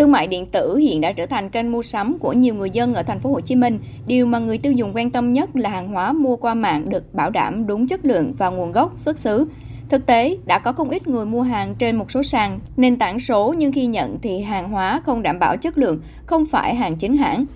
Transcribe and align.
Thương 0.00 0.12
mại 0.12 0.26
điện 0.26 0.46
tử 0.46 0.76
hiện 0.76 1.00
đã 1.00 1.12
trở 1.12 1.26
thành 1.26 1.50
kênh 1.50 1.72
mua 1.72 1.82
sắm 1.82 2.18
của 2.18 2.32
nhiều 2.32 2.54
người 2.54 2.70
dân 2.70 2.94
ở 2.94 3.02
thành 3.02 3.20
phố 3.20 3.30
Hồ 3.30 3.40
Chí 3.40 3.54
Minh. 3.56 3.78
Điều 4.06 4.26
mà 4.26 4.38
người 4.38 4.58
tiêu 4.58 4.72
dùng 4.72 4.92
quan 4.94 5.10
tâm 5.10 5.32
nhất 5.32 5.56
là 5.56 5.70
hàng 5.70 5.88
hóa 5.88 6.12
mua 6.12 6.36
qua 6.36 6.54
mạng 6.54 6.88
được 6.88 7.14
bảo 7.14 7.30
đảm 7.30 7.66
đúng 7.66 7.86
chất 7.86 8.04
lượng 8.04 8.32
và 8.38 8.50
nguồn 8.50 8.72
gốc 8.72 8.92
xuất 8.96 9.18
xứ. 9.18 9.46
Thực 9.88 10.06
tế, 10.06 10.36
đã 10.46 10.58
có 10.58 10.72
không 10.72 10.90
ít 10.90 11.08
người 11.08 11.26
mua 11.26 11.42
hàng 11.42 11.74
trên 11.74 11.96
một 11.96 12.10
số 12.10 12.22
sàn, 12.22 12.60
nền 12.76 12.96
tảng 12.96 13.18
số 13.18 13.54
nhưng 13.58 13.72
khi 13.72 13.86
nhận 13.86 14.18
thì 14.22 14.40
hàng 14.40 14.70
hóa 14.70 15.00
không 15.04 15.22
đảm 15.22 15.38
bảo 15.38 15.56
chất 15.56 15.78
lượng, 15.78 16.00
không 16.26 16.46
phải 16.46 16.74
hàng 16.74 16.96
chính 16.96 17.16
hãng. 17.16 17.46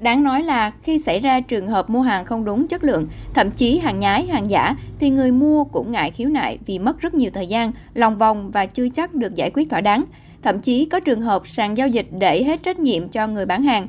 Đáng 0.00 0.24
nói 0.24 0.42
là 0.42 0.72
khi 0.82 0.98
xảy 0.98 1.20
ra 1.20 1.40
trường 1.40 1.66
hợp 1.66 1.90
mua 1.90 2.00
hàng 2.00 2.24
không 2.24 2.44
đúng 2.44 2.68
chất 2.68 2.84
lượng, 2.84 3.08
thậm 3.34 3.50
chí 3.50 3.78
hàng 3.78 3.98
nhái, 3.98 4.26
hàng 4.26 4.50
giả, 4.50 4.76
thì 4.98 5.10
người 5.10 5.32
mua 5.32 5.64
cũng 5.64 5.92
ngại 5.92 6.10
khiếu 6.10 6.28
nại 6.28 6.58
vì 6.66 6.78
mất 6.78 7.00
rất 7.00 7.14
nhiều 7.14 7.30
thời 7.34 7.46
gian, 7.46 7.72
lòng 7.94 8.18
vòng 8.18 8.50
và 8.50 8.66
chưa 8.66 8.88
chắc 8.88 9.14
được 9.14 9.34
giải 9.34 9.50
quyết 9.50 9.70
thỏa 9.70 9.80
đáng. 9.80 10.04
Thậm 10.42 10.60
chí 10.60 10.84
có 10.84 11.00
trường 11.00 11.20
hợp 11.20 11.46
sàn 11.46 11.78
giao 11.78 11.88
dịch 11.88 12.06
để 12.18 12.44
hết 12.44 12.62
trách 12.62 12.78
nhiệm 12.78 13.08
cho 13.08 13.26
người 13.26 13.46
bán 13.46 13.62
hàng. 13.62 13.86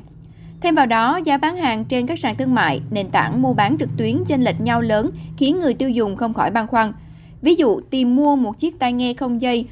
Thêm 0.60 0.74
vào 0.74 0.86
đó, 0.86 1.20
giá 1.24 1.38
bán 1.38 1.56
hàng 1.56 1.84
trên 1.84 2.06
các 2.06 2.18
sàn 2.18 2.36
thương 2.36 2.54
mại, 2.54 2.80
nền 2.90 3.10
tảng 3.10 3.42
mua 3.42 3.52
bán 3.52 3.78
trực 3.78 3.88
tuyến 3.96 4.24
chênh 4.26 4.42
lệch 4.42 4.60
nhau 4.60 4.80
lớn 4.80 5.10
khiến 5.36 5.60
người 5.60 5.74
tiêu 5.74 5.90
dùng 5.90 6.16
không 6.16 6.34
khỏi 6.34 6.50
băn 6.50 6.66
khoăn. 6.66 6.92
Ví 7.42 7.54
dụ, 7.54 7.80
tìm 7.80 8.16
mua 8.16 8.36
một 8.36 8.58
chiếc 8.58 8.78
tai 8.78 8.92
nghe 8.92 9.14
không 9.14 9.40
dây 9.40 9.66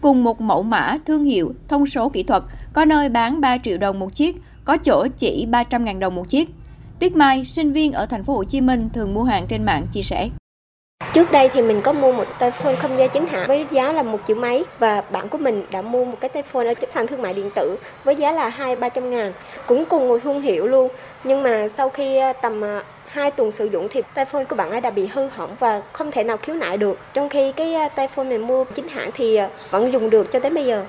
cùng 0.00 0.24
một 0.24 0.40
mẫu 0.40 0.62
mã, 0.62 0.98
thương 1.06 1.24
hiệu, 1.24 1.54
thông 1.68 1.86
số 1.86 2.08
kỹ 2.08 2.22
thuật, 2.22 2.42
có 2.72 2.84
nơi 2.84 3.08
bán 3.08 3.40
3 3.40 3.58
triệu 3.58 3.78
đồng 3.78 3.98
một 3.98 4.14
chiếc, 4.14 4.36
có 4.64 4.76
chỗ 4.76 5.06
chỉ 5.18 5.46
300.000 5.50 5.98
đồng 5.98 6.14
một 6.14 6.28
chiếc. 6.28 6.50
Tuyết 6.98 7.16
Mai, 7.16 7.44
sinh 7.44 7.72
viên 7.72 7.92
ở 7.92 8.06
thành 8.06 8.24
phố 8.24 8.34
Hồ 8.34 8.44
Chí 8.44 8.60
Minh 8.60 8.88
thường 8.92 9.14
mua 9.14 9.24
hàng 9.24 9.46
trên 9.48 9.64
mạng 9.64 9.86
chia 9.92 10.02
sẻ. 10.02 10.28
Trước 11.14 11.32
đây 11.32 11.48
thì 11.48 11.62
mình 11.62 11.80
có 11.82 11.92
mua 11.92 12.12
một 12.12 12.26
tai 12.38 12.50
phone 12.50 12.76
không 12.76 12.98
dây 12.98 13.08
chính 13.08 13.26
hãng 13.26 13.48
với 13.48 13.66
giá 13.70 13.92
là 13.92 14.02
một 14.02 14.18
triệu 14.26 14.36
mấy 14.36 14.64
và 14.78 15.00
bạn 15.00 15.28
của 15.28 15.38
mình 15.38 15.64
đã 15.70 15.82
mua 15.82 16.04
một 16.04 16.16
cái 16.20 16.28
tai 16.28 16.42
phone 16.42 16.66
ở 16.66 16.74
sàn 16.90 17.06
thương 17.06 17.22
mại 17.22 17.34
điện 17.34 17.50
tử 17.54 17.76
với 18.04 18.16
giá 18.16 18.32
là 18.32 18.48
hai, 18.48 18.76
ba 18.76 18.88
trăm 18.88 19.10
ngàn. 19.10 19.32
Cũng 19.66 19.84
cùng 19.84 20.08
một 20.08 20.18
thương 20.22 20.40
hiệu 20.40 20.66
luôn, 20.66 20.88
nhưng 21.24 21.42
mà 21.42 21.68
sau 21.68 21.88
khi 21.88 22.16
ờ, 22.16 22.32
tầm 22.32 22.60
ờ, 22.60 22.82
2 23.06 23.30
tuần 23.30 23.50
sử 23.50 23.66
dụng 23.66 23.88
thì 23.90 24.02
tai 24.14 24.24
phone 24.24 24.44
của 24.44 24.56
bạn 24.56 24.70
ấy 24.70 24.80
đã 24.80 24.90
bị 24.90 25.06
hư 25.06 25.28
hỏng 25.28 25.56
và 25.60 25.82
không 25.92 26.10
thể 26.10 26.24
nào 26.24 26.36
khiếu 26.36 26.54
nại 26.54 26.76
được. 26.76 26.98
Trong 27.14 27.28
khi 27.28 27.52
cái 27.52 27.74
ờ, 27.74 27.88
tai 27.96 28.08
phone 28.08 28.24
mình 28.24 28.46
mua 28.46 28.64
chính 28.64 28.88
hãng 28.88 29.10
thì 29.14 29.38
vẫn 29.70 29.92
dùng 29.92 30.10
được 30.10 30.32
cho 30.32 30.38
tới 30.38 30.50
bây 30.50 30.66
giờ. 30.66 30.84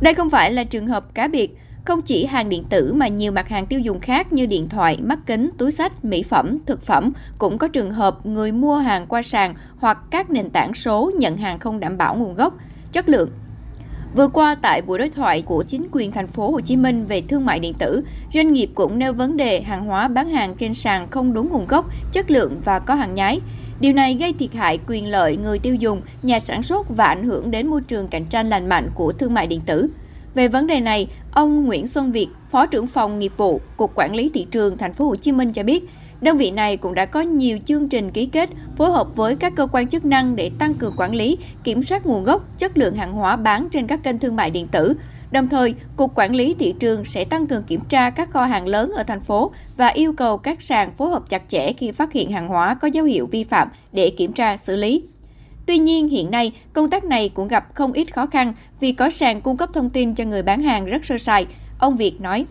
Đây 0.00 0.14
không 0.14 0.30
phải 0.30 0.52
là 0.52 0.64
trường 0.64 0.86
hợp 0.86 1.04
cá 1.14 1.28
biệt 1.28 1.50
không 1.86 2.02
chỉ 2.02 2.26
hàng 2.26 2.48
điện 2.48 2.64
tử 2.70 2.92
mà 2.92 3.08
nhiều 3.08 3.32
mặt 3.32 3.48
hàng 3.48 3.66
tiêu 3.66 3.80
dùng 3.80 4.00
khác 4.00 4.32
như 4.32 4.46
điện 4.46 4.68
thoại, 4.68 4.98
mắt 5.02 5.18
kính, 5.26 5.50
túi 5.58 5.70
sách, 5.70 6.04
mỹ 6.04 6.22
phẩm, 6.22 6.58
thực 6.66 6.82
phẩm 6.82 7.12
cũng 7.38 7.58
có 7.58 7.68
trường 7.68 7.90
hợp 7.90 8.26
người 8.26 8.52
mua 8.52 8.76
hàng 8.76 9.06
qua 9.06 9.22
sàn 9.22 9.54
hoặc 9.78 9.98
các 10.10 10.30
nền 10.30 10.50
tảng 10.50 10.74
số 10.74 11.10
nhận 11.18 11.36
hàng 11.36 11.58
không 11.58 11.80
đảm 11.80 11.98
bảo 11.98 12.16
nguồn 12.16 12.34
gốc, 12.34 12.54
chất 12.92 13.08
lượng. 13.08 13.30
Vừa 14.16 14.28
qua 14.28 14.56
tại 14.62 14.82
buổi 14.82 14.98
đối 14.98 15.10
thoại 15.10 15.42
của 15.42 15.62
chính 15.62 15.86
quyền 15.92 16.12
thành 16.12 16.26
phố 16.26 16.50
Hồ 16.50 16.60
Chí 16.60 16.76
Minh 16.76 17.06
về 17.06 17.20
thương 17.20 17.46
mại 17.46 17.60
điện 17.60 17.74
tử, 17.74 18.02
doanh 18.34 18.52
nghiệp 18.52 18.70
cũng 18.74 18.98
nêu 18.98 19.12
vấn 19.12 19.36
đề 19.36 19.60
hàng 19.60 19.86
hóa 19.86 20.08
bán 20.08 20.30
hàng 20.30 20.54
trên 20.54 20.74
sàn 20.74 21.10
không 21.10 21.32
đúng 21.32 21.48
nguồn 21.50 21.66
gốc, 21.66 21.86
chất 22.12 22.30
lượng 22.30 22.60
và 22.64 22.78
có 22.78 22.94
hàng 22.94 23.14
nhái. 23.14 23.40
Điều 23.80 23.92
này 23.92 24.14
gây 24.14 24.32
thiệt 24.32 24.54
hại 24.54 24.78
quyền 24.86 25.06
lợi 25.06 25.36
người 25.36 25.58
tiêu 25.58 25.74
dùng, 25.74 26.00
nhà 26.22 26.40
sản 26.40 26.62
xuất 26.62 26.96
và 26.96 27.04
ảnh 27.04 27.24
hưởng 27.24 27.50
đến 27.50 27.66
môi 27.66 27.80
trường 27.80 28.08
cạnh 28.08 28.24
tranh 28.24 28.48
lành 28.48 28.68
mạnh 28.68 28.90
của 28.94 29.12
thương 29.12 29.34
mại 29.34 29.46
điện 29.46 29.60
tử. 29.66 29.88
Về 30.36 30.48
vấn 30.48 30.66
đề 30.66 30.80
này, 30.80 31.08
ông 31.32 31.64
Nguyễn 31.64 31.86
Xuân 31.86 32.12
Việt, 32.12 32.28
Phó 32.50 32.66
trưởng 32.66 32.86
phòng 32.86 33.18
nghiệp 33.18 33.32
vụ 33.36 33.60
Cục 33.76 33.92
Quản 33.94 34.14
lý 34.14 34.30
thị 34.34 34.46
trường 34.50 34.76
Thành 34.76 34.94
phố 34.94 35.04
Hồ 35.04 35.16
Chí 35.16 35.32
Minh 35.32 35.52
cho 35.52 35.62
biết, 35.62 35.84
đơn 36.20 36.36
vị 36.36 36.50
này 36.50 36.76
cũng 36.76 36.94
đã 36.94 37.06
có 37.06 37.20
nhiều 37.20 37.58
chương 37.66 37.88
trình 37.88 38.10
ký 38.10 38.26
kết 38.26 38.50
phối 38.76 38.90
hợp 38.90 39.16
với 39.16 39.36
các 39.36 39.52
cơ 39.56 39.66
quan 39.72 39.88
chức 39.88 40.04
năng 40.04 40.36
để 40.36 40.50
tăng 40.58 40.74
cường 40.74 40.94
quản 40.96 41.14
lý, 41.14 41.38
kiểm 41.64 41.82
soát 41.82 42.06
nguồn 42.06 42.24
gốc, 42.24 42.58
chất 42.58 42.78
lượng 42.78 42.94
hàng 42.94 43.12
hóa 43.12 43.36
bán 43.36 43.68
trên 43.70 43.86
các 43.86 44.02
kênh 44.02 44.18
thương 44.18 44.36
mại 44.36 44.50
điện 44.50 44.66
tử. 44.68 44.94
Đồng 45.30 45.48
thời, 45.48 45.74
Cục 45.96 46.14
Quản 46.14 46.34
lý 46.34 46.54
thị 46.58 46.74
trường 46.80 47.04
sẽ 47.04 47.24
tăng 47.24 47.46
cường 47.46 47.62
kiểm 47.62 47.80
tra 47.88 48.10
các 48.10 48.30
kho 48.30 48.44
hàng 48.44 48.68
lớn 48.68 48.92
ở 48.96 49.02
thành 49.02 49.20
phố 49.20 49.50
và 49.76 49.86
yêu 49.86 50.12
cầu 50.12 50.38
các 50.38 50.62
sàn 50.62 50.92
phối 50.96 51.10
hợp 51.10 51.22
chặt 51.28 51.42
chẽ 51.48 51.72
khi 51.72 51.92
phát 51.92 52.12
hiện 52.12 52.30
hàng 52.30 52.48
hóa 52.48 52.74
có 52.74 52.88
dấu 52.88 53.04
hiệu 53.04 53.26
vi 53.26 53.44
phạm 53.44 53.68
để 53.92 54.10
kiểm 54.10 54.32
tra 54.32 54.56
xử 54.56 54.76
lý. 54.76 55.02
Tuy 55.66 55.78
nhiên, 55.78 56.08
hiện 56.08 56.30
nay, 56.30 56.52
công 56.72 56.90
tác 56.90 57.04
này 57.04 57.30
cũng 57.34 57.48
gặp 57.48 57.74
không 57.74 57.92
ít 57.92 58.14
khó 58.14 58.26
khăn 58.26 58.52
vì 58.80 58.92
có 58.92 59.10
sàn 59.10 59.40
cung 59.40 59.56
cấp 59.56 59.68
thông 59.74 59.90
tin 59.90 60.14
cho 60.14 60.24
người 60.24 60.42
bán 60.42 60.62
hàng 60.62 60.86
rất 60.86 61.04
sơ 61.04 61.18
sài. 61.18 61.46
Ông 61.78 61.96
Việt 61.96 62.20
nói. 62.20 62.46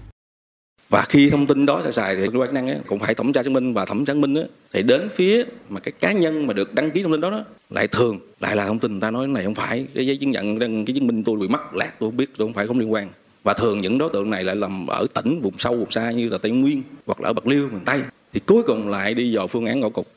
Và 0.89 1.05
khi 1.09 1.29
thông 1.29 1.47
tin 1.47 1.65
đó 1.65 1.81
sơ 1.83 1.91
sài 1.91 2.15
thì 2.15 2.27
cơ 2.33 2.39
quan 2.39 2.53
năng 2.53 2.81
cũng 2.87 2.99
phải 2.99 3.13
thẩm 3.13 3.33
tra 3.33 3.43
chứng 3.43 3.53
minh 3.53 3.73
và 3.73 3.85
thẩm 3.85 4.05
tra 4.05 4.13
chứng 4.13 4.21
minh 4.21 4.35
thì 4.73 4.83
đến 4.83 5.09
phía 5.15 5.43
mà 5.69 5.79
cái 5.79 5.91
cá 5.91 6.11
nhân 6.11 6.47
mà 6.47 6.53
được 6.53 6.73
đăng 6.73 6.91
ký 6.91 7.03
thông 7.03 7.11
tin 7.11 7.21
đó, 7.21 7.29
đó 7.29 7.43
lại 7.69 7.87
thường 7.87 8.19
lại 8.39 8.55
là 8.55 8.67
thông 8.67 8.79
tin 8.79 8.91
người 8.91 9.01
ta 9.01 9.11
nói 9.11 9.27
này 9.27 9.43
không 9.43 9.53
phải 9.53 9.85
cái 9.95 10.07
giấy 10.07 10.17
chứng 10.17 10.31
nhận 10.31 10.59
cái 10.59 10.95
chứng 10.95 11.07
minh 11.07 11.23
tôi 11.23 11.39
bị 11.39 11.47
mất 11.47 11.73
lạc 11.73 11.93
tôi 11.99 12.09
không 12.09 12.17
biết 12.17 12.25
tôi 12.37 12.47
không 12.47 12.53
phải 12.53 12.67
không 12.67 12.79
liên 12.79 12.93
quan 12.93 13.09
và 13.43 13.53
thường 13.53 13.81
những 13.81 13.97
đối 13.97 14.09
tượng 14.13 14.29
này 14.29 14.43
lại 14.43 14.55
làm 14.55 14.87
ở 14.87 15.05
tỉnh 15.13 15.41
vùng 15.41 15.57
sâu 15.57 15.77
vùng 15.77 15.91
xa 15.91 16.11
như 16.11 16.29
là 16.29 16.37
tây 16.37 16.51
nguyên 16.51 16.83
hoặc 17.05 17.21
là 17.21 17.29
ở 17.29 17.33
bạc 17.33 17.47
liêu 17.47 17.69
miền 17.71 17.81
tây 17.85 18.01
thì 18.33 18.39
cuối 18.39 18.63
cùng 18.63 18.89
lại 18.89 19.13
đi 19.13 19.35
vào 19.35 19.47
phương 19.47 19.65
án 19.65 19.79
ngõ 19.79 19.89
cục 19.89 20.07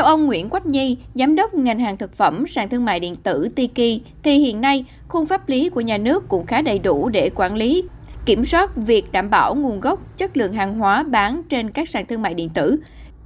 theo 0.00 0.06
ông 0.06 0.26
Nguyễn 0.26 0.48
Quách 0.48 0.66
Nhi, 0.66 0.98
giám 1.14 1.34
đốc 1.34 1.54
ngành 1.54 1.78
hàng 1.78 1.96
thực 1.96 2.16
phẩm 2.16 2.46
sàn 2.46 2.68
thương 2.68 2.84
mại 2.84 3.00
điện 3.00 3.14
tử 3.16 3.48
Tiki, 3.56 4.02
thì 4.22 4.38
hiện 4.38 4.60
nay 4.60 4.84
khung 5.08 5.26
pháp 5.26 5.48
lý 5.48 5.68
của 5.68 5.80
nhà 5.80 5.98
nước 5.98 6.28
cũng 6.28 6.46
khá 6.46 6.62
đầy 6.62 6.78
đủ 6.78 7.08
để 7.08 7.30
quản 7.34 7.54
lý, 7.54 7.82
kiểm 8.26 8.44
soát 8.44 8.76
việc 8.76 9.12
đảm 9.12 9.30
bảo 9.30 9.54
nguồn 9.54 9.80
gốc, 9.80 10.00
chất 10.16 10.36
lượng 10.36 10.52
hàng 10.52 10.78
hóa 10.78 11.02
bán 11.02 11.42
trên 11.48 11.70
các 11.70 11.88
sàn 11.88 12.06
thương 12.06 12.22
mại 12.22 12.34
điện 12.34 12.48
tử. 12.48 12.76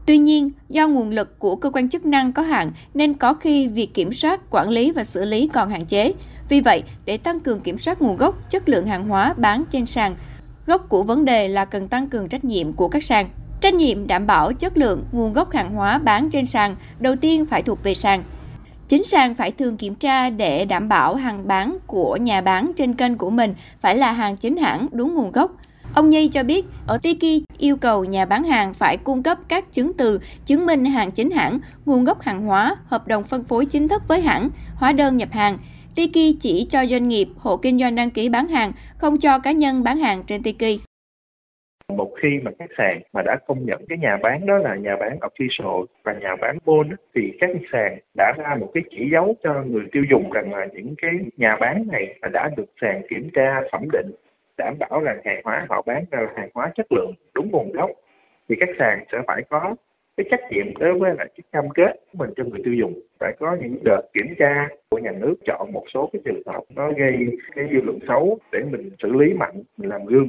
Tuy 0.06 0.18
nhiên, 0.18 0.50
do 0.68 0.88
nguồn 0.88 1.10
lực 1.10 1.38
của 1.38 1.56
cơ 1.56 1.70
quan 1.70 1.88
chức 1.88 2.06
năng 2.06 2.32
có 2.32 2.42
hạn 2.42 2.72
nên 2.94 3.14
có 3.14 3.34
khi 3.34 3.68
việc 3.68 3.94
kiểm 3.94 4.12
soát, 4.12 4.40
quản 4.50 4.68
lý 4.68 4.90
và 4.90 5.04
xử 5.04 5.24
lý 5.24 5.48
còn 5.52 5.70
hạn 5.70 5.86
chế. 5.86 6.12
Vì 6.48 6.60
vậy, 6.60 6.82
để 7.04 7.16
tăng 7.16 7.40
cường 7.40 7.60
kiểm 7.60 7.78
soát 7.78 8.02
nguồn 8.02 8.16
gốc, 8.16 8.50
chất 8.50 8.68
lượng 8.68 8.86
hàng 8.86 9.08
hóa 9.08 9.34
bán 9.36 9.64
trên 9.70 9.86
sàn, 9.86 10.16
gốc 10.66 10.88
của 10.88 11.02
vấn 11.02 11.24
đề 11.24 11.48
là 11.48 11.64
cần 11.64 11.88
tăng 11.88 12.08
cường 12.08 12.28
trách 12.28 12.44
nhiệm 12.44 12.72
của 12.72 12.88
các 12.88 13.04
sàn. 13.04 13.28
Trách 13.64 13.74
nhiệm 13.74 14.06
đảm 14.06 14.26
bảo 14.26 14.52
chất 14.52 14.76
lượng, 14.76 15.04
nguồn 15.12 15.32
gốc 15.32 15.52
hàng 15.52 15.74
hóa 15.74 15.98
bán 15.98 16.30
trên 16.30 16.46
sàn 16.46 16.76
đầu 16.98 17.16
tiên 17.16 17.46
phải 17.46 17.62
thuộc 17.62 17.82
về 17.82 17.94
sàn. 17.94 18.22
Chính 18.88 19.04
sàn 19.04 19.34
phải 19.34 19.50
thường 19.50 19.76
kiểm 19.76 19.94
tra 19.94 20.30
để 20.30 20.64
đảm 20.64 20.88
bảo 20.88 21.14
hàng 21.14 21.48
bán 21.48 21.78
của 21.86 22.16
nhà 22.16 22.40
bán 22.40 22.72
trên 22.76 22.94
kênh 22.94 23.16
của 23.16 23.30
mình 23.30 23.54
phải 23.80 23.96
là 23.96 24.12
hàng 24.12 24.36
chính 24.36 24.56
hãng 24.56 24.86
đúng 24.92 25.14
nguồn 25.14 25.32
gốc. 25.32 25.52
Ông 25.94 26.10
Nhi 26.10 26.28
cho 26.28 26.42
biết, 26.42 26.66
ở 26.86 26.98
Tiki 26.98 27.44
yêu 27.58 27.76
cầu 27.76 28.04
nhà 28.04 28.24
bán 28.24 28.44
hàng 28.44 28.74
phải 28.74 28.96
cung 28.96 29.22
cấp 29.22 29.38
các 29.48 29.72
chứng 29.72 29.92
từ 29.92 30.20
chứng 30.46 30.66
minh 30.66 30.84
hàng 30.84 31.10
chính 31.10 31.30
hãng, 31.30 31.58
nguồn 31.86 32.04
gốc 32.04 32.22
hàng 32.22 32.46
hóa, 32.46 32.76
hợp 32.86 33.08
đồng 33.08 33.24
phân 33.24 33.44
phối 33.44 33.66
chính 33.66 33.88
thức 33.88 34.02
với 34.08 34.20
hãng, 34.20 34.50
hóa 34.74 34.92
đơn 34.92 35.16
nhập 35.16 35.28
hàng. 35.32 35.58
Tiki 35.94 36.36
chỉ 36.40 36.66
cho 36.70 36.86
doanh 36.86 37.08
nghiệp, 37.08 37.28
hộ 37.38 37.56
kinh 37.56 37.78
doanh 37.78 37.94
đăng 37.94 38.10
ký 38.10 38.28
bán 38.28 38.48
hàng, 38.48 38.72
không 38.98 39.18
cho 39.18 39.38
cá 39.38 39.52
nhân 39.52 39.84
bán 39.84 39.98
hàng 39.98 40.22
trên 40.26 40.42
Tiki 40.42 40.80
một 41.96 42.12
khi 42.22 42.40
mà 42.42 42.50
các 42.58 42.70
sàn 42.78 43.00
mà 43.12 43.22
đã 43.22 43.36
công 43.46 43.66
nhận 43.66 43.86
cái 43.88 43.98
nhà 43.98 44.16
bán 44.22 44.46
đó 44.46 44.58
là 44.58 44.74
nhà 44.74 44.96
bán 44.96 45.18
official 45.18 45.84
và 46.02 46.12
nhà 46.12 46.36
bán 46.36 46.58
bôn 46.64 46.88
thì 47.14 47.32
các 47.40 47.50
sàn 47.72 47.98
đã 48.16 48.32
ra 48.38 48.56
một 48.60 48.70
cái 48.74 48.82
chỉ 48.90 49.10
dấu 49.12 49.34
cho 49.42 49.62
người 49.62 49.84
tiêu 49.92 50.04
dùng 50.10 50.30
rằng 50.30 50.52
là 50.52 50.66
những 50.72 50.94
cái 51.02 51.12
nhà 51.36 51.50
bán 51.60 51.84
này 51.92 52.18
đã 52.32 52.50
được 52.56 52.70
sàn 52.80 53.02
kiểm 53.08 53.28
tra, 53.34 53.60
thẩm 53.72 53.82
định, 53.92 54.10
đảm 54.58 54.74
bảo 54.78 55.00
là 55.00 55.16
hàng 55.24 55.40
hóa 55.44 55.66
họ 55.68 55.82
bán 55.86 56.04
ra 56.10 56.20
là 56.20 56.32
hàng 56.36 56.48
hóa 56.54 56.72
chất 56.76 56.86
lượng, 56.92 57.12
đúng 57.34 57.50
nguồn 57.50 57.72
gốc. 57.72 57.90
Thì 58.48 58.56
các 58.60 58.68
sàn 58.78 59.04
sẽ 59.12 59.18
phải 59.26 59.42
có 59.50 59.74
cái 60.16 60.26
trách 60.30 60.40
nhiệm 60.50 60.76
đối 60.78 60.98
với 60.98 61.14
lại 61.18 61.26
cái 61.36 61.44
cam 61.52 61.70
kết 61.70 61.92
của 62.12 62.18
mình 62.18 62.30
cho 62.36 62.44
người 62.44 62.60
tiêu 62.64 62.74
dùng. 62.74 63.00
Phải 63.20 63.32
có 63.40 63.56
những 63.60 63.76
đợt 63.84 64.02
kiểm 64.12 64.34
tra 64.38 64.68
của 64.90 64.98
nhà 64.98 65.12
nước 65.20 65.34
chọn 65.46 65.72
một 65.72 65.84
số 65.94 66.10
cái 66.12 66.22
trường 66.24 66.42
hợp 66.46 66.62
nó 66.74 66.92
gây 66.92 67.12
cái 67.54 67.68
dư 67.72 67.80
luận 67.80 67.98
xấu 68.08 68.38
để 68.52 68.60
mình 68.70 68.90
xử 69.02 69.12
lý 69.12 69.32
mạnh, 69.32 69.62
mình 69.76 69.88
làm 69.88 70.04
gương. 70.04 70.28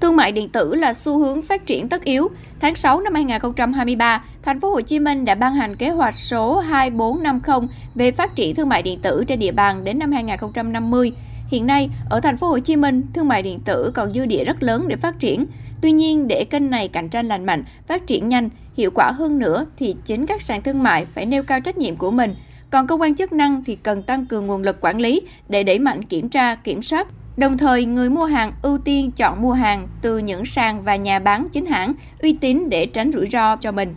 Thương 0.00 0.16
mại 0.16 0.32
điện 0.32 0.48
tử 0.48 0.74
là 0.74 0.92
xu 0.92 1.18
hướng 1.18 1.42
phát 1.42 1.66
triển 1.66 1.88
tất 1.88 2.04
yếu. 2.04 2.28
Tháng 2.60 2.74
6 2.74 3.00
năm 3.00 3.14
2023, 3.14 4.24
thành 4.42 4.60
phố 4.60 4.70
Hồ 4.70 4.80
Chí 4.80 4.98
Minh 4.98 5.24
đã 5.24 5.34
ban 5.34 5.54
hành 5.54 5.76
kế 5.76 5.90
hoạch 5.90 6.14
số 6.14 6.58
2450 6.58 7.68
về 7.94 8.12
phát 8.12 8.36
triển 8.36 8.54
thương 8.54 8.68
mại 8.68 8.82
điện 8.82 8.98
tử 9.02 9.24
trên 9.28 9.38
địa 9.38 9.52
bàn 9.52 9.84
đến 9.84 9.98
năm 9.98 10.12
2050. 10.12 11.12
Hiện 11.48 11.66
nay, 11.66 11.90
ở 12.10 12.20
thành 12.20 12.36
phố 12.36 12.48
Hồ 12.48 12.58
Chí 12.58 12.76
Minh, 12.76 13.02
thương 13.14 13.28
mại 13.28 13.42
điện 13.42 13.60
tử 13.60 13.90
còn 13.94 14.12
dư 14.12 14.26
địa 14.26 14.44
rất 14.44 14.62
lớn 14.62 14.88
để 14.88 14.96
phát 14.96 15.18
triển. 15.18 15.46
Tuy 15.82 15.92
nhiên, 15.92 16.28
để 16.28 16.44
kênh 16.44 16.70
này 16.70 16.88
cạnh 16.88 17.08
tranh 17.08 17.26
lành 17.26 17.46
mạnh, 17.46 17.64
phát 17.88 18.06
triển 18.06 18.28
nhanh, 18.28 18.48
hiệu 18.76 18.90
quả 18.94 19.10
hơn 19.10 19.38
nữa 19.38 19.66
thì 19.78 19.94
chính 20.04 20.26
các 20.26 20.42
sàn 20.42 20.62
thương 20.62 20.82
mại 20.82 21.06
phải 21.14 21.26
nêu 21.26 21.42
cao 21.42 21.60
trách 21.60 21.78
nhiệm 21.78 21.96
của 21.96 22.10
mình. 22.10 22.34
Còn 22.70 22.86
cơ 22.86 22.94
quan 22.94 23.14
chức 23.14 23.32
năng 23.32 23.64
thì 23.64 23.76
cần 23.76 24.02
tăng 24.02 24.26
cường 24.26 24.46
nguồn 24.46 24.62
lực 24.62 24.80
quản 24.80 25.00
lý 25.00 25.20
để 25.48 25.62
đẩy 25.62 25.78
mạnh 25.78 26.04
kiểm 26.04 26.28
tra, 26.28 26.54
kiểm 26.54 26.82
soát 26.82 27.08
Đồng 27.40 27.58
thời, 27.58 27.84
người 27.84 28.10
mua 28.10 28.24
hàng 28.24 28.52
ưu 28.62 28.78
tiên 28.78 29.10
chọn 29.10 29.42
mua 29.42 29.52
hàng 29.52 29.88
từ 30.02 30.18
những 30.18 30.44
sàn 30.44 30.82
và 30.82 30.96
nhà 30.96 31.18
bán 31.18 31.48
chính 31.52 31.66
hãng 31.66 31.92
uy 32.18 32.32
tín 32.32 32.68
để 32.70 32.86
tránh 32.86 33.12
rủi 33.12 33.26
ro 33.26 33.56
cho 33.56 33.72
mình. 33.72 33.94